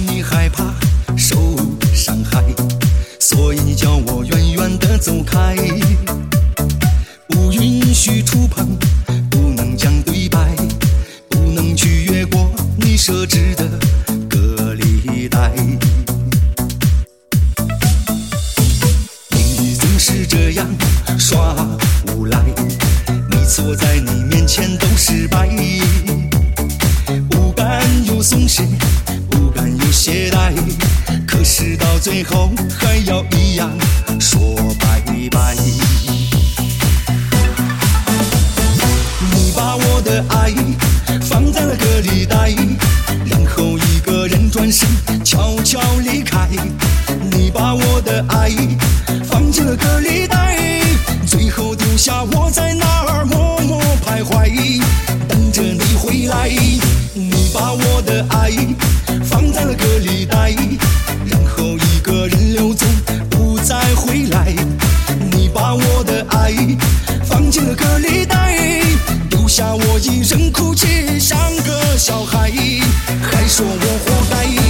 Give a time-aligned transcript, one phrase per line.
[0.00, 0.74] 你害怕
[1.16, 1.56] 受
[1.94, 2.42] 伤害，
[3.18, 5.56] 所以你叫我远远的走开，
[7.28, 8.66] 不允许触碰，
[9.30, 10.38] 不能讲对白，
[11.28, 13.66] 不能去越过你设置的
[14.28, 15.52] 隔离带。
[19.30, 20.66] 你总是这样
[21.18, 21.54] 耍
[22.08, 22.38] 无赖，
[23.30, 25.48] 每次我在你面前都失败，
[27.30, 28.64] 不敢有松懈。
[30.08, 30.54] 懈怠，
[31.26, 33.70] 可是到最后还要一样
[34.18, 35.54] 说拜拜。
[39.30, 40.54] 你把我的爱
[41.20, 42.54] 放在了隔离带，
[67.50, 68.82] 进了隔离带，
[69.30, 72.50] 丢下我一人哭泣，像个小孩，
[73.22, 74.67] 还说我活该。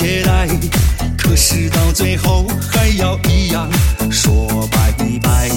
[0.00, 0.48] 懈怠，
[1.18, 3.68] 可是到最后还要一样
[4.10, 5.50] 说拜拜。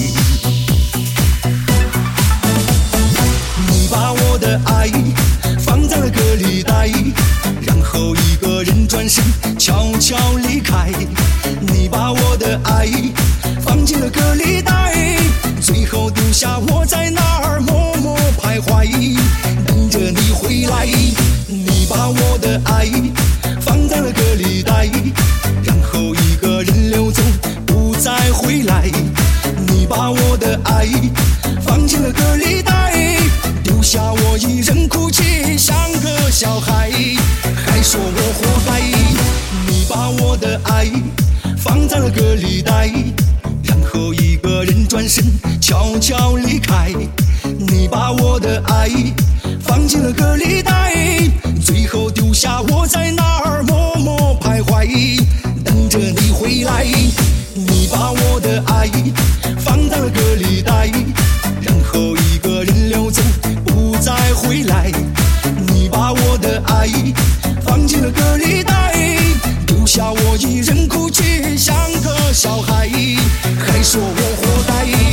[3.66, 4.90] 你把我的爱
[5.58, 6.90] 放在了隔离带，
[7.62, 9.24] 然后一个人转身
[9.58, 10.14] 悄悄
[10.46, 10.92] 离开。
[11.62, 12.86] 你把我的爱
[13.62, 15.16] 放进了隔离带，
[15.58, 19.16] 最后丢下我在那儿默默徘徊，
[19.66, 20.84] 等着你回来。
[21.46, 22.84] 你把我的爱
[28.84, 28.90] 来。
[29.66, 30.86] 你把我的爱
[31.62, 33.16] 放进了隔离带，
[33.62, 36.90] 丢下我一人哭泣，像个小孩，
[37.66, 38.80] 还说我活该。
[39.66, 40.90] 你把我的爱
[41.56, 42.92] 放在了隔离带，
[43.62, 45.24] 然后一个人转身
[45.60, 46.92] 悄悄离开。
[47.58, 48.90] 你把我的爱
[49.62, 50.92] 放进了隔离带，
[51.64, 53.63] 最后丢下我在那儿
[70.60, 72.88] 人哭泣，像个小孩，
[73.58, 75.03] 还说我活该。